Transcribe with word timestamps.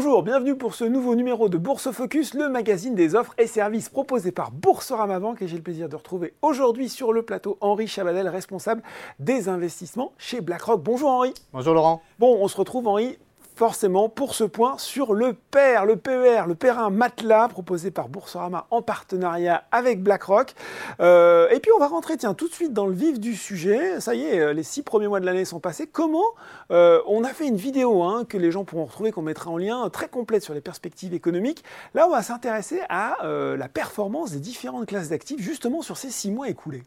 Bonjour, 0.00 0.22
bienvenue 0.22 0.54
pour 0.54 0.76
ce 0.76 0.84
nouveau 0.84 1.16
numéro 1.16 1.48
de 1.48 1.58
Bourse 1.58 1.90
Focus, 1.90 2.34
le 2.34 2.48
magazine 2.48 2.94
des 2.94 3.16
offres 3.16 3.34
et 3.36 3.48
services 3.48 3.88
proposés 3.88 4.30
par 4.30 4.52
Boursorama 4.52 5.18
Banque. 5.18 5.42
Et 5.42 5.48
j'ai 5.48 5.56
le 5.56 5.62
plaisir 5.64 5.88
de 5.88 5.96
retrouver 5.96 6.34
aujourd'hui 6.40 6.88
sur 6.88 7.12
le 7.12 7.22
plateau 7.22 7.58
Henri 7.60 7.88
Chabadel, 7.88 8.28
responsable 8.28 8.80
des 9.18 9.48
investissements 9.48 10.12
chez 10.16 10.40
BlackRock. 10.40 10.80
Bonjour 10.84 11.10
Henri. 11.10 11.34
Bonjour 11.52 11.74
Laurent. 11.74 12.00
Bon, 12.20 12.38
on 12.40 12.46
se 12.46 12.56
retrouve 12.56 12.86
Henri 12.86 13.18
forcément 13.58 14.08
pour 14.08 14.36
ce 14.36 14.44
point 14.44 14.78
sur 14.78 15.14
le 15.14 15.32
PER, 15.32 15.80
le 15.84 15.96
PER, 15.96 16.44
le 16.46 16.54
PER1 16.54 16.92
matelas 16.92 17.48
proposé 17.48 17.90
par 17.90 18.08
Boursorama 18.08 18.68
en 18.70 18.82
partenariat 18.82 19.64
avec 19.72 20.00
BlackRock. 20.00 20.54
Euh, 21.00 21.48
et 21.48 21.58
puis 21.58 21.72
on 21.74 21.80
va 21.80 21.88
rentrer 21.88 22.16
tout 22.16 22.46
de 22.46 22.52
suite 22.52 22.72
dans 22.72 22.86
le 22.86 22.94
vif 22.94 23.18
du 23.18 23.34
sujet. 23.34 23.98
Ça 23.98 24.14
y 24.14 24.22
est, 24.22 24.38
euh, 24.38 24.52
les 24.52 24.62
six 24.62 24.82
premiers 24.82 25.08
mois 25.08 25.18
de 25.18 25.26
l'année 25.26 25.44
sont 25.44 25.58
passés. 25.58 25.88
Comment 25.88 26.22
euh, 26.70 27.00
On 27.08 27.24
a 27.24 27.30
fait 27.30 27.48
une 27.48 27.56
vidéo 27.56 28.04
hein, 28.04 28.24
que 28.28 28.38
les 28.38 28.52
gens 28.52 28.62
pourront 28.62 28.84
retrouver, 28.84 29.10
qu'on 29.10 29.22
mettra 29.22 29.50
en 29.50 29.56
lien, 29.56 29.90
très 29.90 30.06
complète 30.06 30.44
sur 30.44 30.54
les 30.54 30.60
perspectives 30.60 31.12
économiques. 31.12 31.64
Là, 31.94 32.06
on 32.06 32.12
va 32.12 32.22
s'intéresser 32.22 32.80
à 32.88 33.16
la 33.24 33.68
performance 33.68 34.30
des 34.30 34.38
différentes 34.38 34.86
classes 34.86 35.08
d'actifs 35.08 35.40
justement 35.40 35.82
sur 35.82 35.96
ces 35.96 36.10
six 36.10 36.30
mois 36.30 36.48
écoulés. 36.48 36.84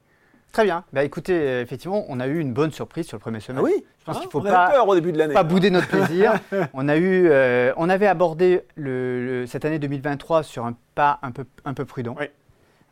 Très 0.52 0.64
bien. 0.66 0.84
Bah, 0.92 1.04
écoutez, 1.04 1.34
euh, 1.34 1.62
effectivement, 1.62 2.06
on 2.10 2.20
a 2.20 2.28
eu 2.28 2.40
une 2.40 2.52
bonne 2.54 2.72
surprise 2.72 3.08
sur 3.08 3.16
le 3.18 3.22
premier 3.22 3.40
semestre. 3.40 3.66
Ah 3.66 3.72
oui. 3.74 3.86
Je 4.00 4.06
pense 4.06 4.18
hein, 4.18 4.20
qu'il 4.22 4.30
faut 4.30 4.40
on 4.40 4.44
pas, 4.44 4.70
peur 4.72 4.88
au 4.88 4.96
début 4.96 5.12
de 5.14 5.18
l'année. 5.18 5.34
pas 5.34 5.44
bouder 5.44 5.70
notre 5.70 5.88
plaisir. 5.88 6.34
on 6.74 6.90
a 6.90 6.98
eu, 6.98 7.28
euh, 7.30 7.72
on 7.78 7.88
avait 7.90 8.08
abordé 8.08 8.62
le, 8.76 9.46
cette 9.48 9.64
année 9.64 9.80
2023 9.80 10.44
sur 10.44 10.66
un 10.66 10.76
pas 10.96 11.20
un 11.22 11.32
peu, 11.32 11.46
un 11.66 11.74
peu 11.74 11.86
prudent. 11.86 12.16
Oui. 12.20 12.26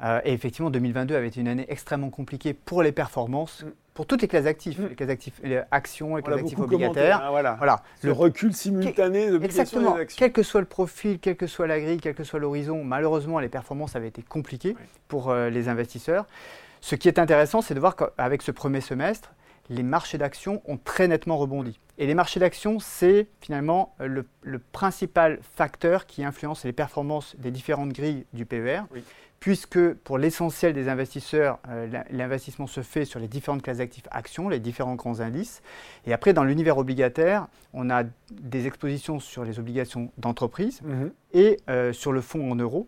Euh, 0.01 0.21
et 0.23 0.31
effectivement, 0.31 0.69
2022 0.69 1.15
avait 1.15 1.27
été 1.27 1.41
une 1.41 1.49
année 1.49 1.65
extrêmement 1.67 2.09
compliquée 2.09 2.53
pour 2.53 2.81
les 2.83 2.93
performances, 2.93 3.63
Mm. 3.65 3.69
pour 3.93 4.05
toutes 4.05 4.21
les 4.21 4.29
classes 4.29 4.45
d'actifs, 4.45 4.77
Mm. 4.79 4.87
les 4.87 4.95
classes 4.95 5.09
actifs, 5.09 5.41
les 5.43 5.61
actions, 5.71 6.15
les 6.15 6.21
classes 6.21 6.39
actifs 6.39 6.55
beaucoup 6.57 6.69
commenté, 6.69 6.87
obligataires. 6.91 7.25
hein, 7.25 7.31
voilà. 7.31 7.55
Voilà. 7.57 7.81
Le 8.03 8.13
recul 8.13 8.53
simultané 8.53 9.29
de 9.29 9.43
Exactement. 9.43 9.95
des 9.95 10.01
actions. 10.03 10.17
Quel 10.19 10.31
que 10.31 10.43
soit 10.43 10.61
le 10.61 10.67
profil, 10.67 11.19
quelle 11.19 11.35
que 11.35 11.47
soit 11.47 11.67
la 11.67 11.81
grille, 11.81 11.99
quel 11.99 12.13
que 12.15 12.23
soit 12.23 12.39
l'horizon, 12.39 12.85
malheureusement, 12.85 13.39
les 13.39 13.49
performances 13.49 13.97
avaient 13.97 14.07
été 14.07 14.21
compliquées 14.21 14.75
Oui. 14.79 14.85
pour 15.09 15.31
euh, 15.31 15.49
les 15.49 15.67
investisseurs. 15.67 16.25
Ce 16.81 16.95
qui 16.95 17.07
est 17.07 17.19
intéressant, 17.19 17.61
c'est 17.61 17.73
de 17.73 17.79
voir 17.79 17.95
qu'avec 17.95 18.41
ce 18.41 18.51
premier 18.51 18.81
semestre, 18.81 19.31
les 19.69 19.83
marchés 19.83 20.17
d'actions 20.17 20.61
ont 20.65 20.77
très 20.77 21.07
nettement 21.07 21.37
rebondi. 21.37 21.79
Et 21.99 22.07
les 22.07 22.15
marchés 22.15 22.39
d'actions, 22.39 22.79
c'est 22.79 23.27
finalement 23.41 23.93
euh, 24.01 24.07
le, 24.07 24.25
le 24.41 24.57
principal 24.59 25.39
facteur 25.41 26.05
qui 26.07 26.23
influence 26.23 26.63
les 26.65 26.71
performances 26.73 27.35
des 27.37 27.51
différentes 27.51 27.93
grilles 27.93 28.25
du 28.33 28.45
PER, 28.45 28.81
Oui. 28.91 29.03
puisque 29.39 29.93
pour 29.93 30.17
l'essentiel 30.17 30.73
des 30.73 30.87
investisseurs, 30.89 31.59
euh, 31.67 31.85
l'in- 31.87 32.05
l'investissement 32.09 32.65
se 32.65 32.81
fait 32.81 33.05
sur 33.05 33.19
les 33.19 33.27
différentes 33.27 33.61
classes 33.61 33.77
d'actifs 33.77 34.07
actions, 34.09 34.49
les 34.49 34.59
différents 34.59 34.95
grands 34.95 35.19
indices. 35.19 35.61
Et 36.07 36.13
après, 36.13 36.33
dans 36.33 36.45
l'univers 36.45 36.77
obligataire, 36.79 37.47
on 37.73 37.91
a 37.91 38.03
des 38.31 38.65
expositions 38.65 39.19
sur 39.19 39.43
les 39.43 39.59
obligations 39.59 40.09
d'entreprise 40.17 40.81
Mhm. 40.81 41.11
et 41.33 41.57
euh, 41.69 41.93
sur 41.93 42.11
le 42.11 42.21
fonds 42.21 42.49
en 42.51 42.55
euros, 42.55 42.87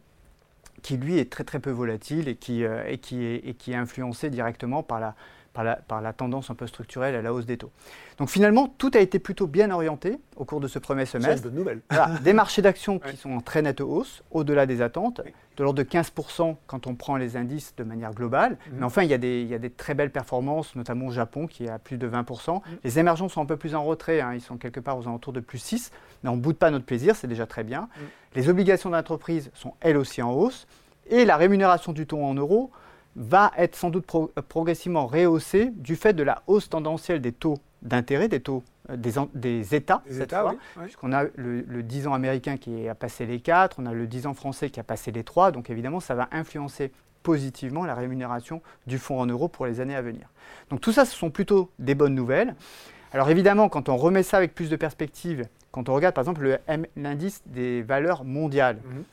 qui 0.82 0.98
lui 0.98 1.18
est 1.20 1.32
très 1.32 1.44
très 1.44 1.60
peu 1.60 1.72
volatile 1.72 2.28
et 2.28 2.36
qui, 2.36 2.64
euh, 2.64 2.84
et 2.88 2.98
qui, 2.98 3.24
est, 3.24 3.36
et 3.48 3.54
qui 3.54 3.72
est 3.72 3.76
influencé 3.76 4.30
directement 4.30 4.84
par 4.84 5.00
la, 5.00 5.16
par, 5.54 5.64
la, 5.66 5.76
par 5.76 6.02
la 6.02 6.14
tendance 6.14 6.50
un 6.50 6.56
peu 6.56 6.66
structurelle 6.66 7.14
à 7.16 7.22
la 7.22 7.34
hausse 7.34 7.46
des 7.46 7.58
taux. 7.58 7.72
Donc 8.18 8.30
finalement, 8.30 8.68
tout 8.78 8.92
a 8.94 9.00
été 9.00 9.20
plutôt 9.20 9.48
bien 9.48 9.70
orienté 9.72 10.18
au 10.38 10.46
cours 10.46 10.60
de 10.62 10.68
ce 10.68 10.80
premier 10.80 11.06
C'est 11.06 11.18
une 11.18 11.24
semestre. 11.26 11.44
bonne 11.48 11.56
nouvelle. 11.58 11.82
Voilà, 11.90 12.18
des 12.20 12.34
marchés 12.34 12.62
d'actions 12.62 13.02
Ouais. 13.04 13.12
qui 13.12 13.18
sont 13.18 13.32
en 13.32 13.42
très 13.42 13.62
nette 13.62 13.82
hausse, 13.82 14.24
au-delà 14.32 14.66
des 14.66 14.82
attentes, 14.82 15.22
de 15.58 15.64
l'ordre 15.64 15.78
de 15.84 15.88
15% 15.88 16.56
quand 16.68 16.88
on 16.88 16.96
prend 16.96 17.18
les 17.18 17.36
indices 17.36 17.74
de 17.76 17.84
manière 17.84 18.14
globale. 18.14 18.52
Mhm. 18.72 18.78
Mais 18.80 18.84
enfin, 18.86 19.04
il 19.04 19.10
y, 19.10 19.14
a 19.14 19.18
des, 19.18 19.42
il 19.42 19.48
y 19.50 19.54
a 19.54 19.60
des 19.60 19.70
très 19.72 19.94
belles 19.94 20.12
performances, 20.12 20.74
notamment 20.76 21.08
au 21.08 21.12
Japon 21.12 21.48
qui 21.48 21.66
est 21.66 21.70
à 21.70 21.80
plus 21.80 21.98
de 21.98 22.08
20%. 22.08 22.56
Mhm. 22.56 22.62
Les 22.86 23.00
émergents 23.00 23.28
sont 23.28 23.42
un 23.42 23.46
peu 23.46 23.58
plus 23.58 23.76
en 23.76 23.84
retrait, 23.84 24.22
hein, 24.22 24.34
ils 24.34 24.42
sont 24.42 24.56
quelque 24.58 24.80
part 24.80 24.98
aux 24.98 25.04
alentours 25.08 25.34
de 25.34 25.42
plus 25.42 25.58
6, 25.60 25.92
mais 26.24 26.30
on 26.30 26.38
ne 26.38 26.42
boude 26.42 26.58
pas 26.58 26.72
notre 26.72 26.86
plaisir, 26.86 27.16
c'est 27.18 27.28
déjà 27.28 27.46
très 27.46 27.64
bien. 27.66 27.82
Mhm. 27.82 28.06
Les 28.36 28.48
obligations 28.48 28.90
d'entreprise 28.92 29.52
sont 29.54 29.74
elles 29.82 29.98
aussi 29.98 30.22
en 30.22 30.32
hausse, 30.32 30.66
et 31.10 31.26
la 31.26 31.38
rémunération 31.38 31.92
du 31.94 32.06
taux 32.08 32.24
en 32.24 32.34
euros 32.34 32.72
va 33.16 33.52
être 33.58 33.76
sans 33.76 33.90
doute 33.90 34.06
pro- 34.06 34.32
progressivement 34.48 35.06
rehaussée 35.08 35.72
du 35.76 35.96
fait 35.96 36.14
de 36.14 36.24
la 36.24 36.44
hausse 36.48 36.70
tendancielle 36.70 37.20
des 37.22 37.32
taux 37.34 37.58
d'intérêt, 37.82 38.28
des 38.30 38.40
taux 38.40 38.64
euh, 38.90 38.96
des, 38.96 39.76
États, 39.76 40.02
cette 40.10 40.22
États, 40.24 40.42
fois. 40.42 40.52
oui. 40.52 40.58
oui. 40.78 40.84
Puisqu'on 40.84 41.12
a 41.12 41.24
le, 41.36 41.62
le 41.62 41.84
10 41.84 42.08
ans 42.08 42.14
américain 42.14 42.58
qui 42.58 42.88
a 42.88 42.96
passé 42.96 43.26
les 43.26 43.40
4, 43.42 43.78
on 43.80 43.86
a 43.86 43.94
le 43.94 44.08
10 44.08 44.28
ans 44.28 44.34
français 44.34 44.70
qui 44.70 44.80
a 44.80 44.84
passé 44.84 45.12
les 45.12 45.24
3, 45.24 45.52
donc 45.52 45.70
évidemment 45.70 46.00
ça 46.00 46.16
va 46.16 46.30
influencer 46.32 46.92
positivement 47.24 47.86
la 47.86 47.94
rémunération 47.96 48.62
du 48.88 48.98
fonds 48.98 49.20
en 49.20 49.26
euros 49.26 49.48
pour 49.48 49.66
les 49.66 49.80
années 49.80 49.96
à 49.96 50.02
venir. 50.02 50.28
Donc 50.70 50.82
tout 50.82 50.92
ça, 50.92 51.06
ce 51.06 51.16
sont 51.16 51.30
plutôt 51.30 51.70
des 51.80 51.94
bonnes 51.96 52.16
nouvelles. 52.16 52.56
Alors 53.14 53.30
évidemment, 53.30 53.68
quand 53.70 53.90
on 53.90 53.98
remet 53.98 54.24
ça 54.24 54.38
avec 54.38 54.56
plus 54.56 54.70
de 54.70 54.76
perspective, 54.76 55.46
quand 55.72 55.90
on 55.90 55.94
regarde 55.94 56.16
par 56.16 56.24
exemple 56.24 56.60
l'indice 56.96 57.42
des 57.46 57.82
valeurs 57.84 58.24
mondiales, 58.24 58.78
Mhm. 58.86 59.04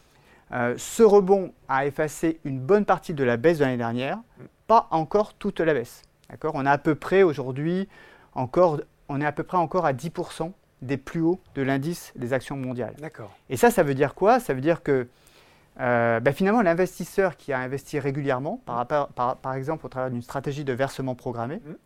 Euh, 0.53 0.75
ce 0.79 1.03
rebond 1.03 1.53
a 1.69 1.87
effacé 1.87 2.41
une 2.45 2.59
bonne 2.61 2.85
partie 2.85 3.15
de 3.15 3.25
la 3.25 3.37
baisse 3.37 3.59
de 3.59 3.65
l'année 3.65 3.77
dernière, 3.77 4.19
pas 4.67 4.87
encore 4.91 5.35
toute 5.35 5.61
la 5.61 5.75
baisse. 5.75 6.03
D'accord? 6.31 6.53
On 6.55 6.65
a 6.67 6.71
à 6.73 6.79
peu 6.79 6.95
près 6.95 7.23
aujourd'hui 7.23 7.89
encore, 8.35 8.81
on 9.09 9.21
est 9.21 9.27
à 9.27 9.33
peu 9.33 9.43
près 9.43 9.57
encore 9.59 9.85
à 9.87 9.93
10% 9.93 10.53
des 10.83 10.97
plus 10.97 11.21
hauts 11.21 11.41
de 11.55 11.63
l'indice 11.63 12.13
des 12.17 12.33
actions 12.33 12.57
mondiales. 12.57 12.95
D'accord. 12.99 13.35
Et 13.51 13.57
ça, 13.57 13.71
ça 13.71 13.83
veut 13.83 13.95
dire 13.95 14.15
quoi? 14.15 14.39
Ça 14.41 14.55
veut 14.55 14.61
dire 14.61 14.83
que 14.83 15.09
euh, 15.81 16.21
bah, 16.21 16.33
finalement, 16.33 16.61
l'investisseur 16.63 17.37
qui 17.37 17.53
a 17.53 17.59
investi 17.59 17.99
régulièrement, 18.01 18.61
par, 18.67 18.77
rapport- 18.77 19.09
par, 19.09 19.37
par 19.37 19.55
exemple 19.55 19.87
au 19.87 19.89
travers 19.89 20.11
d'une 20.11 20.23
stratégie 20.23 20.65
de 20.65 20.73
versement 20.73 21.15
programmé, 21.15 21.61
Mhm. 21.65 21.77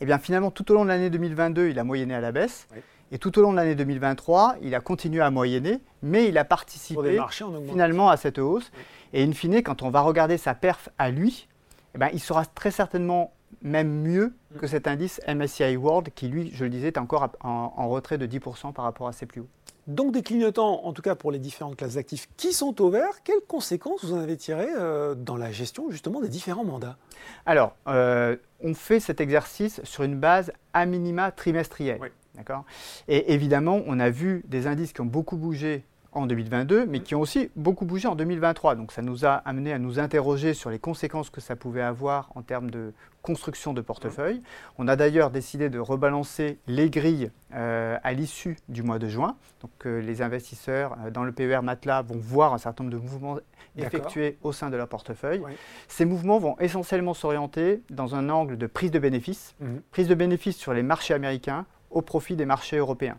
et 0.00 0.06
bien 0.06 0.18
finalement, 0.18 0.50
tout 0.50 0.70
au 0.70 0.74
long 0.74 0.84
de 0.84 0.88
l'année 0.88 1.10
2022, 1.10 1.68
il 1.68 1.78
a 1.78 1.84
moyenné 1.84 2.14
à 2.14 2.20
la 2.20 2.32
baisse. 2.32 2.66
Oui. 2.74 2.80
Et 3.12 3.18
tout 3.18 3.38
au 3.38 3.42
long 3.42 3.52
de 3.52 3.56
l'année 3.56 3.74
2023, 3.74 4.56
il 4.62 4.74
a 4.74 4.80
continué 4.80 5.20
à 5.20 5.30
moyenner, 5.30 5.80
mais 6.02 6.28
il 6.28 6.38
a 6.38 6.44
participé 6.44 7.16
marchés 7.16 7.44
finalement 7.68 8.08
à 8.08 8.16
cette 8.16 8.38
hausse. 8.38 8.70
Et 9.12 9.24
in 9.24 9.32
fine, 9.32 9.62
quand 9.62 9.82
on 9.82 9.90
va 9.90 10.00
regarder 10.00 10.38
sa 10.38 10.54
perf 10.54 10.88
à 10.98 11.10
lui, 11.10 11.48
eh 11.94 11.98
ben, 11.98 12.08
il 12.12 12.20
sera 12.20 12.44
très 12.46 12.70
certainement 12.70 13.32
même 13.62 13.90
mieux 13.90 14.32
que 14.58 14.68
cet 14.68 14.86
indice 14.86 15.20
MSCI 15.26 15.76
World 15.76 16.10
qui, 16.14 16.28
lui, 16.28 16.52
je 16.54 16.64
le 16.64 16.70
disais, 16.70 16.86
est 16.88 16.98
encore 16.98 17.30
en 17.42 17.88
retrait 17.88 18.16
de 18.16 18.26
10% 18.26 18.72
par 18.72 18.84
rapport 18.84 19.08
à 19.08 19.12
ses 19.12 19.26
plus 19.26 19.40
hauts. 19.40 19.48
Donc 19.86 20.12
des 20.12 20.22
clignotants, 20.22 20.84
en 20.84 20.92
tout 20.92 21.02
cas 21.02 21.16
pour 21.16 21.32
les 21.32 21.40
différentes 21.40 21.76
classes 21.76 21.94
d'actifs 21.94 22.28
qui 22.36 22.52
sont 22.52 22.80
au 22.80 22.90
vert, 22.90 23.22
quelles 23.24 23.40
conséquences 23.48 24.04
vous 24.04 24.12
en 24.12 24.20
avez 24.20 24.36
tirées 24.36 24.68
euh, 24.78 25.16
dans 25.16 25.36
la 25.36 25.50
gestion 25.50 25.90
justement 25.90 26.20
des 26.20 26.28
différents 26.28 26.64
mandats? 26.64 26.96
Alors, 27.44 27.74
euh, 27.88 28.36
on 28.62 28.74
fait 28.74 29.00
cet 29.00 29.20
exercice 29.20 29.80
sur 29.82 30.04
une 30.04 30.16
base 30.16 30.52
à 30.74 30.86
minima 30.86 31.32
trimestrielle. 31.32 31.98
Oui. 32.00 32.08
D'accord? 32.34 32.64
Et 33.08 33.32
évidemment, 33.32 33.80
on 33.86 33.98
a 34.00 34.10
vu 34.10 34.42
des 34.46 34.66
indices 34.66 34.92
qui 34.92 35.00
ont 35.00 35.06
beaucoup 35.06 35.36
bougé 35.36 35.84
en 36.12 36.26
2022, 36.26 36.86
mais 36.86 37.00
qui 37.00 37.14
ont 37.14 37.20
aussi 37.20 37.50
beaucoup 37.54 37.84
bougé 37.84 38.08
en 38.08 38.16
2023. 38.16 38.74
Donc 38.74 38.92
ça 38.92 39.02
nous 39.02 39.24
a 39.24 39.34
amené 39.34 39.72
à 39.72 39.78
nous 39.78 39.98
interroger 39.98 40.54
sur 40.54 40.70
les 40.70 40.78
conséquences 40.78 41.30
que 41.30 41.40
ça 41.40 41.54
pouvait 41.54 41.82
avoir 41.82 42.30
en 42.34 42.42
termes 42.42 42.70
de 42.70 42.92
construction 43.22 43.74
de 43.74 43.80
portefeuille. 43.80 44.42
On 44.78 44.88
a 44.88 44.96
d'ailleurs 44.96 45.30
décidé 45.30 45.68
de 45.68 45.78
rebalancer 45.78 46.58
les 46.66 46.90
grilles 46.90 47.30
euh, 47.54 47.96
à 48.02 48.12
l'issue 48.12 48.56
du 48.68 48.82
mois 48.82 48.98
de 48.98 49.08
juin. 49.08 49.36
Donc 49.60 49.70
euh, 49.86 50.00
les 50.00 50.22
investisseurs 50.22 50.96
euh, 51.04 51.10
dans 51.10 51.22
le 51.22 51.30
PER 51.30 51.60
Matelas 51.62 52.02
vont 52.02 52.18
voir 52.18 52.54
un 52.54 52.58
certain 52.58 52.82
nombre 52.84 52.96
de 52.96 53.02
mouvements 53.02 53.38
effectués 53.76 54.36
au 54.42 54.52
sein 54.52 54.68
de 54.70 54.76
leur 54.76 54.88
portefeuille. 54.88 55.42
Oui. 55.44 55.52
Ces 55.86 56.06
mouvements 56.06 56.38
vont 56.38 56.58
essentiellement 56.58 57.14
s'orienter 57.14 57.82
dans 57.90 58.14
un 58.16 58.30
angle 58.30 58.56
de 58.58 58.66
prise 58.66 58.90
de 58.90 58.98
bénéfices, 58.98 59.54
Mhm. 59.60 59.80
prise 59.92 60.08
de 60.08 60.14
bénéfices 60.14 60.56
sur 60.56 60.72
les 60.72 60.82
marchés 60.82 61.14
américains 61.14 61.66
au 61.90 62.02
profit 62.02 62.36
des 62.36 62.46
marchés 62.46 62.76
européens. 62.78 63.18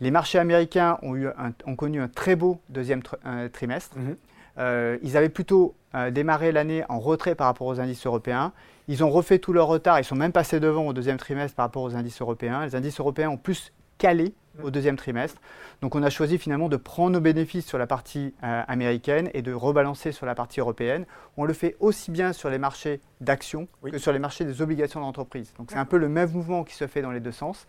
Les 0.00 0.10
marchés 0.10 0.38
américains 0.38 0.98
ont, 1.02 1.14
eu 1.16 1.28
un- 1.28 1.52
ont 1.66 1.76
connu 1.76 2.00
un 2.00 2.08
très 2.08 2.36
beau 2.36 2.60
deuxième 2.68 3.02
euh, 3.24 3.48
trimestre. 3.48 3.96
Mhm. 3.98 4.16
Euh, 4.58 4.98
ils 5.02 5.16
avaient 5.16 5.28
plutôt 5.28 5.74
euh, 5.94 6.10
démarré 6.10 6.52
l'année 6.52 6.82
en 6.88 6.98
retrait 6.98 7.34
par 7.34 7.46
rapport 7.46 7.66
aux 7.66 7.80
indices 7.80 8.06
européens. 8.06 8.52
Ils 8.88 9.02
ont 9.04 9.10
refait 9.10 9.38
tout 9.38 9.52
leur 9.52 9.66
retard. 9.66 9.98
Ils 9.98 10.04
sont 10.04 10.14
même 10.16 10.32
passés 10.32 10.60
devant 10.60 10.86
au 10.86 10.92
deuxième 10.92 11.16
trimestre 11.18 11.56
par 11.56 11.64
rapport 11.66 11.82
aux 11.82 11.94
indices 11.94 12.20
européens. 12.20 12.64
Les 12.64 12.74
indices 12.74 13.00
européens 13.00 13.30
ont 13.30 13.36
plus 13.36 13.72
calé 13.98 14.34
au 14.62 14.70
deuxième 14.70 14.96
trimestre. 14.96 15.40
Donc 15.82 15.94
on 15.94 16.02
a 16.02 16.10
choisi 16.10 16.38
finalement 16.38 16.68
de 16.68 16.76
prendre 16.76 17.10
nos 17.10 17.20
bénéfices 17.20 17.66
sur 17.66 17.78
la 17.78 17.86
partie 17.86 18.34
euh, 18.42 18.62
américaine 18.66 19.28
et 19.34 19.42
de 19.42 19.52
rebalancer 19.52 20.12
sur 20.12 20.24
la 20.24 20.34
partie 20.34 20.60
européenne. 20.60 21.04
On 21.36 21.44
le 21.44 21.52
fait 21.52 21.76
aussi 21.80 22.10
bien 22.10 22.32
sur 22.32 22.48
les 22.48 22.58
marchés 22.58 23.00
d'actions 23.20 23.68
Oui. 23.82 23.90
que 23.90 23.98
sur 23.98 24.12
les 24.12 24.18
marchés 24.18 24.44
des 24.44 24.62
obligations 24.62 25.00
d'entreprise. 25.00 25.52
Donc 25.58 25.70
c'est 25.70 25.76
un 25.78 25.84
peu 25.84 25.98
le 25.98 26.08
même 26.08 26.30
mouvement 26.30 26.64
qui 26.64 26.74
se 26.74 26.86
fait 26.86 27.02
dans 27.02 27.10
les 27.10 27.20
deux 27.20 27.32
sens. 27.32 27.66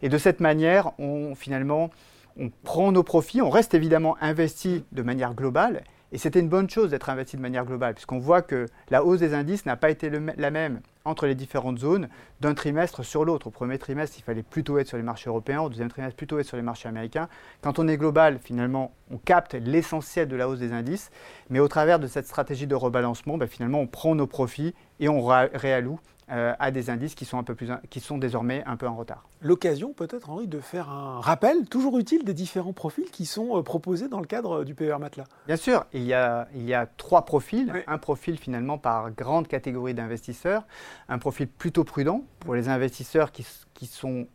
Et 0.00 0.08
de 0.08 0.18
cette 0.18 0.40
manière, 0.40 0.92
on 0.98 1.34
finalement 1.34 1.90
on 2.38 2.50
prend 2.64 2.92
nos 2.92 3.02
profits, 3.02 3.42
on 3.42 3.50
reste 3.50 3.74
évidemment 3.74 4.16
investi 4.22 4.84
de 4.92 5.02
manière 5.02 5.34
globale. 5.34 5.84
Et 6.12 6.18
c'était 6.18 6.40
une 6.40 6.48
bonne 6.48 6.68
chose 6.68 6.90
d'être 6.90 7.10
investi 7.10 7.36
de 7.36 7.42
manière 7.42 7.64
globale, 7.64 7.94
puisqu'on 7.94 8.18
voit 8.18 8.42
que 8.42 8.66
la 8.90 9.04
hausse 9.04 9.20
des 9.20 9.34
indices 9.34 9.66
n'a 9.66 9.76
pas 9.76 9.90
été 9.90 10.08
le 10.10 10.22
la 10.36 10.50
même 10.50 10.80
entre 11.04 11.26
les 11.26 11.34
différentes 11.34 11.78
zones 11.78 12.08
d'un 12.40 12.54
trimestre 12.54 13.04
sur 13.04 13.24
l'autre. 13.24 13.48
Au 13.48 13.50
premier 13.50 13.78
trimestre, 13.78 14.16
il 14.18 14.22
fallait 14.22 14.42
plutôt 14.42 14.78
être 14.78 14.88
sur 14.88 14.96
les 14.96 15.02
marchés 15.02 15.28
européens, 15.28 15.62
au 15.62 15.68
deuxième 15.68 15.90
trimestre, 15.90 16.16
plutôt 16.16 16.38
être 16.38 16.46
sur 16.46 16.56
les 16.56 16.62
marchés 16.62 16.88
américains. 16.88 17.28
Quand 17.60 17.78
on 17.78 17.88
est 17.88 17.96
global, 17.96 18.38
finalement, 18.42 18.92
on 19.10 19.18
capte 19.18 19.54
l'essentiel 19.54 20.28
de 20.28 20.36
la 20.36 20.48
hausse 20.48 20.58
des 20.58 20.72
indices, 20.72 21.10
mais 21.50 21.60
au 21.60 21.68
travers 21.68 21.98
de 21.98 22.06
cette 22.06 22.26
stratégie 22.26 22.66
de 22.66 22.74
rebalancement, 22.74 23.38
ben, 23.38 23.48
finalement, 23.48 23.80
on 23.80 23.86
prend 23.86 24.14
nos 24.14 24.26
profits 24.26 24.74
et 25.00 25.08
on 25.08 25.24
réalloue 25.24 25.98
euh, 26.30 26.54
à 26.60 26.70
des 26.70 26.88
indices 26.88 27.14
qui 27.14 27.26
sont, 27.26 27.36
un 27.36 27.42
peu 27.42 27.54
plus, 27.54 27.68
qui 27.90 28.00
sont 28.00 28.16
désormais 28.16 28.62
un 28.64 28.76
peu 28.76 28.86
en 28.86 28.96
retard. 28.96 29.28
L'occasion 29.42 29.92
peut-être, 29.92 30.30
Henri, 30.30 30.46
de 30.46 30.60
faire 30.60 30.88
un 30.88 31.20
rappel 31.20 31.68
toujours 31.68 31.98
utile 31.98 32.24
des 32.24 32.32
différents 32.32 32.72
profils 32.72 33.10
qui 33.10 33.26
sont 33.26 33.58
euh, 33.58 33.62
proposés 33.62 34.08
dans 34.08 34.20
le 34.20 34.26
cadre 34.26 34.64
du 34.64 34.74
PER 34.74 34.96
Matelas. 34.98 35.26
Bien 35.46 35.56
sûr, 35.56 35.84
il 35.92 36.04
y 36.04 36.14
a, 36.14 36.48
il 36.54 36.62
y 36.62 36.72
a 36.72 36.86
trois 36.86 37.26
profils. 37.26 37.70
Un 37.86 37.98
profil 37.98 38.38
finalement 38.38 38.78
par 38.78 39.10
grande 39.10 39.46
catégorie 39.46 39.92
d'investisseurs, 39.92 40.64
un 41.08 41.18
profil 41.18 41.48
plutôt 41.48 41.84
prudent 41.84 42.24
pour 42.40 42.54
les 42.54 42.68
investisseurs 42.68 43.32
qui, 43.32 43.46
qui 43.74 43.86
sont 43.86 44.26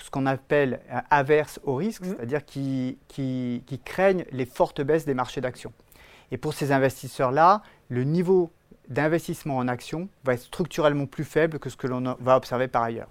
ce 0.00 0.10
qu'on 0.10 0.26
appelle 0.26 0.80
averses 1.10 1.58
au 1.64 1.74
risque, 1.74 2.02
mmh. 2.02 2.14
c'est-à-dire 2.16 2.44
qui, 2.44 2.98
qui, 3.08 3.64
qui 3.66 3.78
craignent 3.80 4.24
les 4.30 4.46
fortes 4.46 4.80
baisses 4.80 5.04
des 5.04 5.14
marchés 5.14 5.40
d'actions. 5.40 5.72
Et 6.30 6.36
pour 6.36 6.54
ces 6.54 6.72
investisseurs-là, 6.72 7.62
le 7.88 8.04
niveau 8.04 8.52
d'investissement 8.88 9.56
en 9.56 9.68
actions 9.68 10.08
va 10.24 10.34
être 10.34 10.42
structurellement 10.42 11.06
plus 11.06 11.24
faible 11.24 11.58
que 11.58 11.70
ce 11.70 11.76
que 11.76 11.86
l'on 11.86 12.16
va 12.20 12.36
observer 12.36 12.68
par 12.68 12.82
ailleurs. 12.82 13.08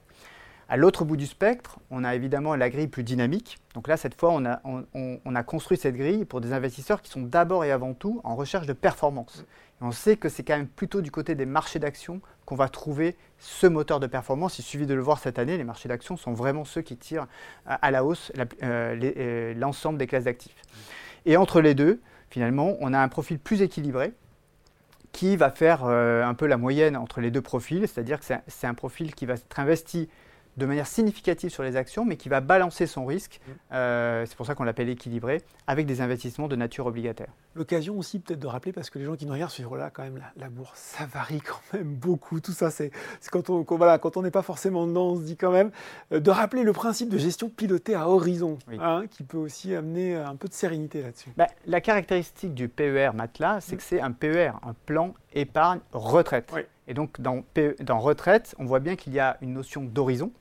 À 0.69 0.75
l'autre 0.75 1.05
bout 1.05 1.15
du 1.15 1.27
spectre, 1.27 1.79
on 1.91 2.03
a 2.03 2.13
évidemment 2.13 2.55
la 2.55 2.69
grille 2.69 2.87
plus 2.87 3.03
dynamique. 3.03 3.57
Donc 3.73 3.87
là, 3.87 3.95
cette 3.95 4.19
fois, 4.19 4.31
on 4.33 4.45
a, 4.45 4.61
on, 4.65 5.35
a 5.35 5.43
construit 5.43 5.77
cette 5.77 5.95
grille 5.95 6.25
pour 6.25 6.41
des 6.41 6.51
investisseurs 6.51 7.01
qui 7.01 7.09
sont 7.09 7.21
d'abord 7.21 7.63
et 7.63 7.71
avant 7.71 7.93
tout 7.93 8.19
en 8.25 8.35
recherche 8.35 8.67
de 8.67 8.73
performance. 8.73 9.45
On 9.79 9.91
sait 9.91 10.17
que 10.17 10.27
c'est 10.27 10.43
quand 10.43 10.57
même 10.57 10.67
plutôt 10.67 11.01
du 11.01 11.09
côté 11.09 11.35
des 11.35 11.45
marchés 11.45 11.79
d'actions 11.79 12.19
qu'on 12.45 12.55
va 12.55 12.67
trouver 12.67 13.15
ce 13.37 13.65
moteur 13.67 14.01
de 14.01 14.07
performance. 14.07 14.59
Il 14.59 14.63
suffit 14.63 14.85
de 14.85 14.93
le 14.93 15.01
voir 15.01 15.19
cette 15.19 15.39
année, 15.39 15.55
les 15.57 15.63
marchés 15.63 15.87
d'actions 15.87 16.17
sont 16.17 16.33
vraiment 16.33 16.65
ceux 16.65 16.81
qui 16.81 16.97
tirent 16.97 17.27
à 17.65 17.91
la 17.91 18.03
hausse 18.03 18.33
euh, 18.37 18.95
euh, 19.03 19.53
l'ensemble 19.53 19.97
des 19.97 20.07
classes 20.07 20.25
d'actifs. 20.25 20.61
Et 21.25 21.37
entre 21.37 21.61
les 21.61 21.75
deux, 21.75 22.01
finalement, 22.29 22.75
on 22.81 22.93
a 22.93 22.99
un 22.99 23.07
profil 23.07 23.39
plus 23.39 23.61
équilibré 23.61 24.13
qui 25.11 25.37
va 25.37 25.49
faire 25.49 25.85
euh, 25.85 26.23
un 26.23 26.33
peu 26.33 26.45
la 26.45 26.57
moyenne 26.57 26.97
entre 26.97 27.21
les 27.21 27.31
deux 27.31 27.41
profils, 27.41 27.87
c'est-à-dire 27.87 28.19
que 28.19 28.25
c'est 28.47 28.67
un 28.67 28.73
profil 28.73 29.15
qui 29.15 29.25
va 29.25 29.35
être 29.35 29.59
investi 29.59 30.09
de 30.57 30.65
manière 30.65 30.87
significative 30.87 31.51
sur 31.51 31.63
les 31.63 31.75
actions, 31.75 32.03
mais 32.03 32.17
qui 32.17 32.29
va 32.29 32.41
balancer 32.41 32.87
son 32.87 33.05
risque, 33.05 33.39
mmh. 33.39 33.51
euh, 33.73 34.25
c'est 34.25 34.35
pour 34.35 34.45
ça 34.45 34.55
qu'on 34.55 34.63
l'appelle 34.63 34.89
équilibré, 34.89 35.43
avec 35.67 35.85
des 35.85 36.01
investissements 36.01 36.47
de 36.47 36.55
nature 36.55 36.87
obligataire. 36.87 37.29
L'occasion 37.55 37.97
aussi 37.97 38.19
peut-être 38.19 38.39
de 38.39 38.47
rappeler, 38.47 38.71
parce 38.71 38.89
que 38.89 38.97
les 38.99 39.05
gens 39.05 39.15
qui 39.15 39.25
nous 39.25 39.33
regardent 39.33 39.51
suivent 39.51 39.75
là 39.75 39.91
quand 39.91 40.03
même 40.03 40.21
la, 40.35 40.49
bourse, 40.49 40.79
ça 40.79 41.05
varie 41.05 41.41
quand 41.41 41.61
même 41.73 41.93
beaucoup. 41.93 42.39
Tout 42.39 42.51
ça, 42.51 42.71
c'est 42.71 42.91
quand 43.31 43.49
on 43.49 43.63
voilà, 43.63 43.99
quand 43.99 44.17
on 44.17 44.23
n'est 44.23 44.31
pas 44.31 44.41
forcément 44.41 44.87
dedans, 44.87 45.09
on 45.09 45.15
se 45.17 45.21
dit 45.21 45.37
quand 45.37 45.51
même 45.51 45.71
euh, 46.11 46.19
de 46.19 46.31
rappeler 46.31 46.63
le 46.63 46.73
principe 46.73 47.09
de 47.09 47.17
gestion 47.17 47.49
pilotée 47.49 47.93
à 47.93 48.09
horizon, 48.09 48.57
hein, 48.79 49.03
qui 49.09 49.23
peut 49.23 49.37
aussi 49.37 49.75
amener 49.75 50.15
un 50.15 50.35
peu 50.35 50.47
de 50.47 50.53
sérénité 50.53 51.03
là-dessus. 51.03 51.29
Bah, 51.37 51.47
la 51.67 51.81
caractéristique 51.81 52.53
du 52.53 52.67
PER 52.67 53.11
Matelas, 53.13 53.61
c'est 53.61 53.75
mmh. 53.75 53.77
que 53.77 53.83
c'est 53.83 54.01
un 54.01 54.11
PER, 54.11 54.51
un 54.63 54.73
plan 54.85 55.13
épargne 55.33 55.79
retraite. 55.93 56.51
Et 56.87 56.93
donc 56.93 57.19
dans, 57.19 57.43
dans 57.81 57.99
retraite, 57.99 58.55
on 58.59 58.65
voit 58.65 58.79
bien 58.79 58.95
qu'il 58.95 59.13
y 59.13 59.19
a 59.19 59.37
une 59.41 59.53
notion 59.53 59.83
d'horizon. 59.83 60.31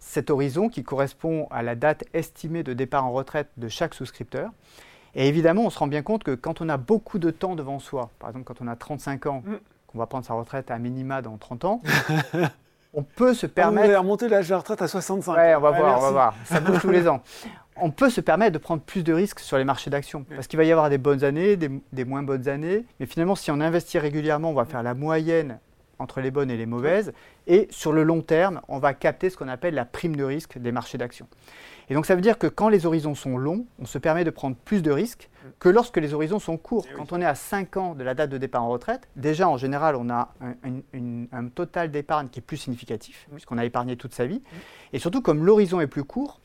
Cet 0.00 0.30
horizon 0.30 0.68
qui 0.68 0.84
correspond 0.84 1.48
à 1.50 1.62
la 1.62 1.74
date 1.74 2.04
estimée 2.14 2.62
de 2.62 2.72
départ 2.72 3.04
en 3.04 3.12
retraite 3.12 3.48
de 3.56 3.68
chaque 3.68 3.94
souscripteur. 3.94 4.50
Et 5.14 5.26
évidemment, 5.26 5.62
on 5.62 5.70
se 5.70 5.78
rend 5.78 5.88
bien 5.88 6.02
compte 6.02 6.22
que 6.22 6.34
quand 6.34 6.60
on 6.60 6.68
a 6.68 6.76
beaucoup 6.76 7.18
de 7.18 7.30
temps 7.30 7.56
devant 7.56 7.78
soi, 7.78 8.10
par 8.18 8.30
exemple 8.30 8.44
quand 8.44 8.62
on 8.64 8.68
a 8.68 8.76
35 8.76 9.26
ans, 9.26 9.42
mm. 9.44 9.56
qu'on 9.88 9.98
va 9.98 10.06
prendre 10.06 10.24
sa 10.24 10.34
retraite 10.34 10.70
à 10.70 10.78
minima 10.78 11.22
dans 11.22 11.36
30 11.36 11.64
ans, 11.64 11.82
on 12.94 13.02
peut 13.02 13.34
se 13.34 13.46
permettre... 13.46 13.88
On 13.88 13.92
va 13.92 13.98
remonter 14.00 14.28
l'âge 14.28 14.46
de 14.46 14.52
la 14.52 14.58
retraite 14.58 14.82
à 14.82 14.88
65. 14.88 15.34
Ouais, 15.36 15.54
on 15.56 15.60
va 15.60 15.70
voir, 15.72 15.98
on 15.98 16.02
va 16.02 16.10
voir. 16.10 16.34
Ça 16.44 16.60
bouge 16.60 16.80
tous 16.80 16.90
les 16.90 17.08
ans. 17.08 17.22
On 17.80 17.90
peut 17.90 18.10
se 18.10 18.20
permettre 18.20 18.52
de 18.52 18.58
prendre 18.58 18.82
plus 18.82 19.02
de 19.02 19.12
risques 19.12 19.40
sur 19.40 19.56
les 19.56 19.64
marchés 19.64 19.90
d'actions. 19.90 20.24
Parce 20.34 20.46
qu'il 20.46 20.56
va 20.56 20.64
y 20.64 20.72
avoir 20.72 20.90
des 20.90 20.98
bonnes 20.98 21.24
années, 21.24 21.56
des, 21.56 21.70
des, 21.92 22.04
moins 22.04 22.22
bonnes 22.22 22.48
années. 22.48 22.84
Mais 22.98 23.06
finalement, 23.06 23.36
si 23.36 23.50
on 23.50 23.60
investit 23.60 23.98
régulièrement, 23.98 24.50
on 24.50 24.54
va 24.54 24.64
faire 24.64 24.82
la 24.82 24.94
moyenne 24.94 25.58
entre 25.98 26.20
les 26.20 26.30
bonnes 26.30 26.50
et 26.50 26.56
les 26.56 26.66
mauvaises. 26.66 27.12
Et 27.46 27.68
sur 27.70 27.92
le 27.92 28.02
long 28.02 28.22
terme, 28.22 28.60
on 28.68 28.78
va 28.78 28.94
capter 28.94 29.30
ce 29.30 29.36
qu'on 29.36 29.48
appelle 29.48 29.74
la 29.74 29.84
prime 29.84 30.16
de 30.16 30.24
risque 30.24 30.58
des 30.58 30.72
marchés 30.72 30.98
d'actions. 30.98 31.28
Et 31.90 31.94
donc 31.94 32.06
ça 32.06 32.14
veut 32.14 32.20
dire 32.20 32.38
que 32.38 32.46
quand 32.46 32.68
les 32.68 32.86
horizons 32.86 33.14
sont 33.14 33.38
longs, 33.38 33.66
on 33.78 33.86
se 33.86 33.98
permet 33.98 34.24
de 34.24 34.30
prendre 34.30 34.56
plus 34.56 34.82
de 34.82 34.90
risques 34.90 35.30
que 35.58 35.68
lorsque 35.68 35.96
les 35.96 36.12
horizons 36.12 36.38
sont 36.38 36.58
courts. 36.58 36.86
Eh 36.90 36.94
quand 36.94 37.12
on 37.12 37.20
est 37.20 37.26
à 37.26 37.34
5 37.34 37.76
ans 37.78 37.94
de 37.94 38.04
la 38.04 38.14
date 38.14 38.30
de 38.30 38.38
départ 38.38 38.62
en 38.62 38.68
retraite, 38.68 39.08
déjà 39.16 39.48
en 39.48 39.56
général 39.56 39.96
on 39.96 40.10
a 40.10 40.34
un, 41.32 41.48
total 41.48 41.90
d'épargne 41.90 42.28
qui 42.28 42.40
est 42.40 42.42
plus 42.42 42.58
significatif, 42.58 43.26
puisqu'on 43.32 43.58
a 43.58 43.64
épargné 43.64 43.96
toute 43.96 44.12
sa 44.12 44.26
vie. 44.26 44.42
Et 44.92 44.98
surtout 44.98 45.22
comme 45.22 45.44
l'horizon 45.44 45.80
est 45.80 45.86
plus 45.86 46.04
court, 46.04 46.40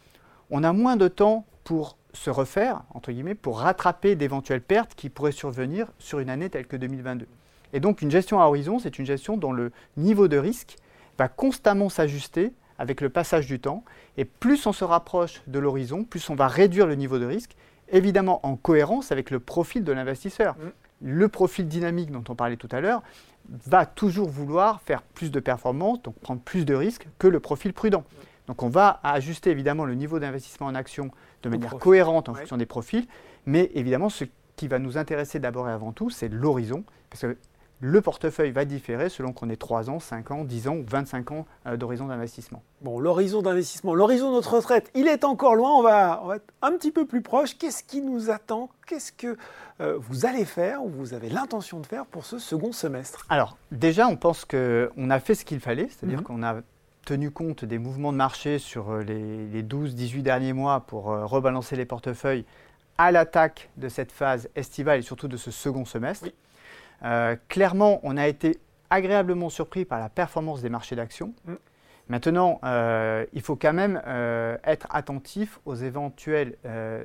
on 0.49 0.63
a 0.63 0.71
moins 0.71 0.95
de 0.95 1.07
temps 1.07 1.45
pour 1.63 1.97
se 2.13 2.29
refaire, 2.29 2.83
entre 2.93 3.11
guillemets, 3.11 3.35
pour 3.35 3.59
rattraper 3.59 4.15
d'éventuelles 4.15 4.61
pertes 4.61 4.95
qui 4.95 5.09
pourraient 5.09 5.31
survenir 5.31 5.87
sur 5.99 6.19
une 6.19 6.29
année 6.29 6.49
telle 6.49 6.67
que 6.67 6.77
2022. 6.77 7.27
Et 7.73 7.79
donc 7.79 8.01
une 8.01 8.11
gestion 8.11 8.39
à 8.39 8.45
horizon, 8.45 8.79
c'est 8.79 8.97
une 8.99 9.05
gestion 9.05 9.35
dont 9.35 9.51
le 9.51 9.71
niveau 9.97 10.27
de 10.27 10.37
risque 10.37 10.77
va 11.17 11.27
constamment 11.27 11.89
s'ajuster 11.89 12.53
avec 12.79 13.01
le 13.01 13.09
passage 13.09 13.47
du 13.47 13.59
temps. 13.59 13.83
Et 14.17 14.25
plus 14.25 14.65
on 14.65 14.73
se 14.73 14.83
rapproche 14.83 15.41
de 15.47 15.59
l'horizon, 15.59 16.03
plus 16.03 16.29
on 16.29 16.35
va 16.35 16.47
réduire 16.47 16.87
le 16.87 16.95
niveau 16.95 17.19
de 17.19 17.25
risque, 17.25 17.55
évidemment 17.91 18.45
en 18.45 18.55
cohérence 18.55 19.11
avec 19.11 19.31
le 19.31 19.39
profil 19.39 19.83
de 19.83 19.91
l'investisseur. 19.91 20.55
Mm. 20.55 20.71
Le 21.05 21.27
profil 21.27 21.67
dynamique 21.67 22.11
dont 22.11 22.23
on 22.29 22.35
parlait 22.35 22.55
tout 22.55 22.69
à 22.71 22.79
l'heure 22.79 23.03
va 23.49 23.85
toujours 23.85 24.29
vouloir 24.29 24.81
faire 24.81 25.01
plus 25.01 25.31
de 25.31 25.39
performance, 25.39 26.01
donc 26.01 26.15
prendre 26.19 26.41
plus 26.41 26.65
de 26.65 26.73
risques 26.73 27.07
que 27.19 27.27
le 27.27 27.39
profil 27.39 27.73
prudent. 27.73 28.05
Donc 28.47 28.63
on 28.63 28.69
va 28.69 28.99
ajuster 29.03 29.51
évidemment 29.51 29.85
le 29.85 29.95
niveau 29.95 30.19
d'investissement 30.19 30.67
en 30.67 30.75
action 30.75 31.11
de 31.43 31.49
manière 31.49 31.77
cohérente 31.77 32.29
en 32.29 32.33
fonction 32.33 32.57
des 32.57 32.65
profils, 32.65 33.05
mais 33.45 33.71
évidemment 33.73 34.09
ce 34.09 34.25
qui 34.55 34.67
va 34.67 34.79
nous 34.79 34.97
intéresser 34.97 35.39
d'abord 35.39 35.69
et 35.69 35.71
avant 35.71 35.91
tout, 35.91 36.09
c'est 36.09 36.29
l'horizon, 36.29 36.83
parce 37.09 37.21
que 37.21 37.37
le 37.83 37.99
portefeuille 37.99 38.51
va 38.51 38.63
différer 38.63 39.09
selon 39.09 39.33
qu'on 39.33 39.49
ait 39.49 39.57
3 39.57 39.89
ans, 39.89 39.99
5 39.99 40.31
ans, 40.31 40.45
10 40.45 40.69
ans 40.69 40.75
ou 40.77 40.85
25 40.87 41.31
ans 41.31 41.45
euh, 41.67 41.75
d'horizon 41.75 42.07
d'investissement. 42.07 42.63
Bon, 42.79 42.97
l'horizon 42.97 43.41
d'investissement, 43.41 43.93
l'horizon 43.93 44.29
de 44.29 44.35
notre 44.35 44.55
retraite, 44.55 44.89
il 44.95 45.05
est 45.05 45.25
encore 45.25 45.53
loin, 45.55 45.71
on 45.71 45.81
va, 45.81 46.23
être 46.33 46.45
un 46.61 46.71
petit 46.71 46.91
peu 46.91 47.05
plus 47.05 47.21
proche. 47.21 47.57
Qu'est-ce 47.57 47.83
qui 47.83 47.99
nous 47.99 48.29
attend? 48.29 48.69
Qu'est-ce 48.87 49.11
que 49.11 49.35
euh, 49.81 49.97
vous 49.99 50.25
allez 50.25 50.45
faire 50.45 50.81
ou 50.81 50.87
vous 50.87 51.13
avez 51.13 51.27
l'intention 51.27 51.81
de 51.81 51.85
faire 51.85 52.05
pour 52.05 52.25
ce 52.25 52.39
second 52.39 52.71
semestre? 52.71 53.25
Alors, 53.27 53.57
déjà, 53.73 54.07
on 54.07 54.15
pense 54.15 54.45
qu'on 54.45 55.09
a 55.09 55.19
fait 55.19 55.35
ce 55.35 55.43
qu'il 55.43 55.59
fallait, 55.59 55.89
c'est-à-dire 55.89 56.19
mhm. 56.19 56.23
qu'on 56.23 56.41
a 56.41 56.61
tenu 57.03 57.31
compte 57.31 57.65
des 57.65 57.79
mouvements 57.79 58.13
de 58.13 58.17
marché 58.17 58.59
sur 58.59 58.91
euh, 58.91 59.03
les, 59.03 59.61
12-18 59.61 60.21
derniers 60.21 60.53
mois 60.53 60.79
pour 60.79 61.07
rebalancer 61.07 61.75
les 61.75 61.85
portefeuilles 61.85 62.45
à 62.97 63.11
l'attaque 63.11 63.69
de 63.75 63.89
cette 63.89 64.13
phase 64.13 64.47
estivale 64.55 64.99
et 64.99 65.01
surtout 65.01 65.27
de 65.27 65.35
ce 65.35 65.51
second 65.51 65.83
semestre. 65.83 66.29
Euh, 67.03 67.35
clairement, 67.49 67.99
on 68.03 68.17
a 68.17 68.27
été 68.27 68.59
agréablement 68.89 69.49
surpris 69.49 69.85
par 69.85 69.99
la 69.99 70.09
performance 70.09 70.61
des 70.61 70.69
marchés 70.69 70.95
d'actions. 70.95 71.33
Mm. 71.45 71.53
Maintenant, 72.09 72.59
euh, 72.63 73.25
il 73.33 73.41
faut 73.41 73.55
quand 73.55 73.73
même 73.73 74.01
euh, 74.07 74.57
être 74.65 74.87
attentif 74.89 75.59
aux 75.65 75.75
éventuels 75.75 76.57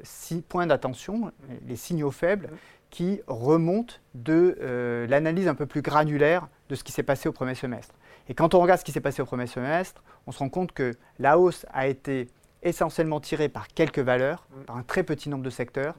six 0.02 0.42
points 0.42 0.66
d'attention, 0.66 1.32
les 1.66 1.76
signaux 1.76 2.10
faibles, 2.10 2.46
mm. 2.46 2.56
qui 2.90 3.20
remontent 3.26 3.94
de 4.14 5.06
l'analyse 5.08 5.48
un 5.48 5.54
peu 5.54 5.66
plus 5.66 5.82
granulaire 5.82 6.48
de 6.68 6.74
ce 6.74 6.84
qui 6.84 6.92
s'est 6.92 7.02
passé 7.02 7.28
au 7.28 7.32
premier 7.32 7.54
semestre. 7.54 7.94
Et 8.28 8.34
quand 8.34 8.54
on 8.54 8.60
regarde 8.60 8.80
ce 8.80 8.84
qui 8.84 8.92
s'est 8.92 9.00
passé 9.00 9.22
au 9.22 9.26
premier 9.26 9.46
semestre, 9.46 10.02
on 10.26 10.32
se 10.32 10.38
rend 10.40 10.50
compte 10.50 10.72
que 10.72 10.92
la 11.18 11.38
hausse 11.38 11.64
a 11.72 11.86
été 11.86 12.28
essentiellement 12.62 13.20
tirée 13.20 13.48
par 13.48 13.68
quelques 13.68 14.00
valeurs, 14.00 14.46
mm. 14.50 14.64
par 14.64 14.76
un 14.76 14.82
très 14.82 15.04
petit 15.04 15.28
nombre 15.28 15.44
de 15.44 15.50
secteurs 15.50 15.94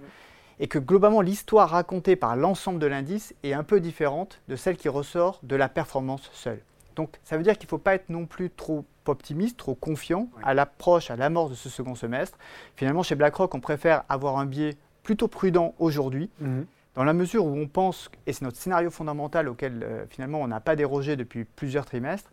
et 0.59 0.67
que 0.67 0.79
globalement 0.79 1.21
l'histoire 1.21 1.69
racontée 1.69 2.15
par 2.15 2.35
l'ensemble 2.35 2.79
de 2.79 2.87
l'indice 2.87 3.33
est 3.43 3.53
un 3.53 3.63
peu 3.63 3.79
différente 3.79 4.41
de 4.47 4.55
celle 4.55 4.77
qui 4.77 4.89
ressort 4.89 5.39
de 5.43 5.55
la 5.55 5.69
performance 5.69 6.29
seule. 6.33 6.61
Donc 6.95 7.17
ça 7.23 7.37
veut 7.37 7.43
dire 7.43 7.57
qu'il 7.57 7.67
ne 7.67 7.69
faut 7.69 7.77
pas 7.77 7.95
être 7.95 8.09
non 8.09 8.25
plus 8.25 8.49
trop 8.49 8.83
optimiste, 9.05 9.57
trop 9.57 9.75
confiant 9.75 10.29
à 10.43 10.53
l'approche, 10.53 11.11
à 11.11 11.15
l'amorce 11.15 11.51
de 11.51 11.55
ce 11.55 11.69
second 11.69 11.95
semestre. 11.95 12.37
Finalement, 12.75 13.03
chez 13.03 13.15
BlackRock, 13.15 13.55
on 13.55 13.59
préfère 13.59 14.03
avoir 14.09 14.37
un 14.37 14.45
biais 14.45 14.75
plutôt 15.03 15.27
prudent 15.27 15.73
aujourd'hui, 15.79 16.29
mhm. 16.39 16.65
dans 16.95 17.03
la 17.03 17.13
mesure 17.13 17.45
où 17.45 17.57
on 17.57 17.67
pense, 17.67 18.11
et 18.27 18.33
c'est 18.33 18.43
notre 18.43 18.57
scénario 18.57 18.91
fondamental 18.91 19.47
auquel 19.47 19.81
euh, 19.81 20.05
finalement 20.09 20.41
on 20.41 20.47
n'a 20.47 20.59
pas 20.59 20.75
dérogé 20.75 21.15
depuis 21.15 21.45
plusieurs 21.45 21.85
trimestres, 21.85 22.29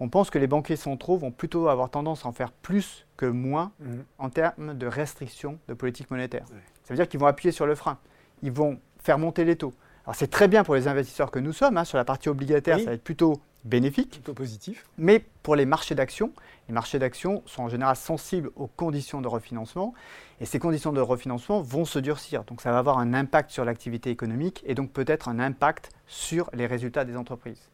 on 0.00 0.08
pense 0.08 0.30
que 0.30 0.38
les 0.38 0.46
banquiers 0.46 0.76
centraux 0.76 1.16
vont 1.16 1.30
plutôt 1.30 1.68
avoir 1.68 1.90
tendance 1.90 2.24
à 2.24 2.28
en 2.28 2.32
faire 2.32 2.52
plus 2.52 3.06
que 3.16 3.26
moins 3.26 3.72
mhm. 3.80 4.04
en 4.18 4.30
termes 4.30 4.76
de 4.76 4.86
restriction 4.86 5.58
de 5.68 5.74
politique 5.74 6.10
monétaire. 6.10 6.44
Ça 6.88 6.94
veut 6.94 6.96
dire 6.96 7.06
qu'ils 7.06 7.20
vont 7.20 7.26
appuyer 7.26 7.52
sur 7.52 7.66
le 7.66 7.74
frein. 7.74 7.98
Ils 8.42 8.50
vont 8.50 8.80
faire 8.98 9.18
monter 9.18 9.44
les 9.44 9.56
taux. 9.56 9.74
Alors 10.06 10.14
c'est 10.14 10.30
très 10.30 10.48
bien 10.48 10.64
pour 10.64 10.74
les 10.74 10.88
investisseurs 10.88 11.30
que 11.30 11.38
nous 11.38 11.52
sommes. 11.52 11.76
Hein. 11.76 11.84
sur 11.84 11.98
la 11.98 12.04
partie 12.06 12.30
obligataire, 12.30 12.78
ça 12.78 12.86
va 12.86 12.92
être 12.94 13.04
plutôt 13.04 13.42
bénéfique. 13.66 14.12
Plutôt 14.12 14.32
positif. 14.32 14.86
Mais 14.96 15.22
pour 15.42 15.54
les 15.54 15.66
marchés 15.66 15.94
d'actions, 15.94 16.32
les 16.66 16.72
marchés 16.72 16.98
d'actions 16.98 17.42
sont 17.44 17.64
en 17.64 17.68
général 17.68 17.94
sensibles 17.94 18.50
aux 18.56 18.68
conditions 18.68 19.20
de 19.20 19.28
refinancement. 19.28 19.92
Et 20.40 20.46
ces 20.46 20.58
conditions 20.58 20.94
de 20.94 21.02
refinancement 21.02 21.60
vont 21.60 21.84
se 21.84 21.98
durcir. 21.98 22.44
Donc 22.44 22.62
ça 22.62 22.72
va 22.72 22.78
avoir 22.78 22.96
un 22.96 23.12
impact 23.12 23.50
sur 23.50 23.66
l'activité 23.66 24.08
économique 24.08 24.64
et 24.64 24.74
donc 24.74 24.90
peut-être 24.90 25.28
un 25.28 25.40
impact 25.40 25.90
sur 26.06 26.48
les 26.54 26.64
résultats 26.64 27.04
des 27.04 27.18
entreprises. 27.18 27.68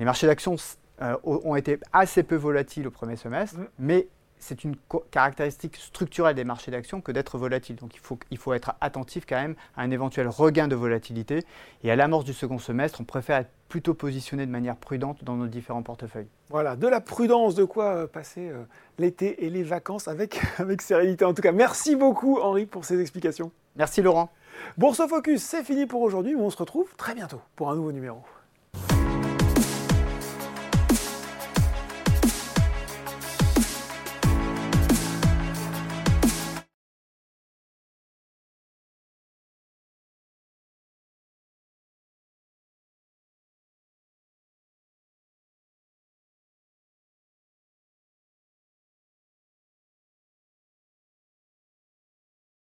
Les 0.00 0.04
marchés 0.04 0.26
d'actions 0.26 0.56
euh, 1.02 1.16
ont 1.22 1.54
été 1.54 1.78
assez 1.92 2.24
peu 2.24 2.34
volatiles 2.34 2.88
au 2.88 2.90
premier 2.90 3.14
semestre, 3.14 3.58
Mm. 3.58 3.66
mais 3.78 4.08
c'est 4.44 4.62
une 4.62 4.76
caractéristique 5.10 5.76
structurelle 5.76 6.36
des 6.36 6.44
marchés 6.44 6.70
d'actions 6.70 7.00
que 7.00 7.12
d'être 7.12 7.38
volatile. 7.38 7.76
Donc 7.76 7.94
il 7.94 8.00
faut, 8.00 8.18
il 8.30 8.38
faut 8.38 8.52
être 8.52 8.74
attentif 8.80 9.24
quand 9.26 9.36
même 9.36 9.54
à 9.76 9.82
un 9.82 9.90
éventuel 9.90 10.28
regain 10.28 10.68
de 10.68 10.76
volatilité. 10.76 11.44
Et 11.82 11.90
à 11.90 11.96
l'amorce 11.96 12.24
du 12.24 12.34
second 12.34 12.58
semestre, 12.58 13.00
on 13.00 13.04
préfère 13.04 13.38
être 13.38 13.50
plutôt 13.68 13.94
positionné 13.94 14.44
de 14.44 14.50
manière 14.50 14.76
prudente 14.76 15.24
dans 15.24 15.36
nos 15.36 15.46
différents 15.46 15.82
portefeuilles. 15.82 16.28
Voilà, 16.50 16.76
de 16.76 16.86
la 16.86 17.00
prudence, 17.00 17.54
de 17.54 17.64
quoi 17.64 17.96
euh, 17.96 18.06
passer 18.06 18.50
euh, 18.50 18.64
l'été 18.98 19.46
et 19.46 19.50
les 19.50 19.62
vacances 19.62 20.08
avec, 20.08 20.40
avec 20.58 20.82
sérénité. 20.82 21.24
En 21.24 21.32
tout 21.32 21.42
cas, 21.42 21.52
merci 21.52 21.96
beaucoup 21.96 22.38
Henri 22.38 22.66
pour 22.66 22.84
ces 22.84 23.00
explications. 23.00 23.50
Merci 23.76 24.02
Laurent. 24.02 24.30
Bourse 24.76 25.04
Focus, 25.08 25.42
c'est 25.42 25.64
fini 25.64 25.86
pour 25.86 26.02
aujourd'hui, 26.02 26.36
mais 26.36 26.42
on 26.42 26.50
se 26.50 26.58
retrouve 26.58 26.94
très 26.96 27.14
bientôt 27.14 27.40
pour 27.56 27.70
un 27.70 27.76
nouveau 27.76 27.92
numéro. 27.92 28.22